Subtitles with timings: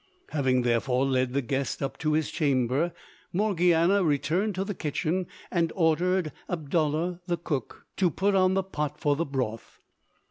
[0.29, 2.91] Having therefore led the guest up to his chamber,
[3.31, 8.99] Morgiana returned to the kitchen and ordered Abdallah the cook to put on the pot
[8.99, 9.77] for the broth.